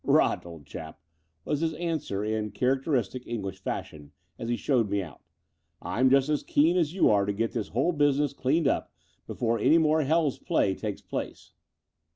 "Rot, 0.03 0.47
old 0.47 0.65
chap," 0.65 0.99
was 1.45 1.59
his 1.59 1.75
answer 1.75 2.25
in 2.25 2.49
characteristic 2.53 3.21
English 3.27 3.59
fashion, 3.59 4.13
as 4.39 4.49
he 4.49 4.55
showed 4.55 4.89
me 4.89 5.03
out, 5.03 5.21
"I'm 5.79 6.09
just 6.09 6.27
as 6.27 6.41
keen 6.41 6.75
as 6.75 6.95
you 6.95 7.11
are 7.11 7.23
to 7.27 7.33
get 7.33 7.51
this 7.51 7.67
whole 7.67 7.91
business 7.91 8.33
cleaned 8.33 8.67
up 8.67 8.91
before 9.27 9.59
any 9.59 9.77
more 9.77 10.01
hell's 10.01 10.39
play 10.39 10.73
takes 10.73 11.03
place." 11.03 11.53